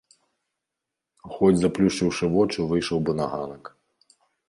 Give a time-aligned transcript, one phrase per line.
[1.35, 3.63] Хоць заплюшчыўшы вочы выйшаў бы на ганак.